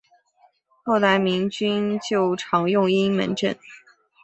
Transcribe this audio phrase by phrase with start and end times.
[0.83, 3.55] 后来民军就常用阴门阵。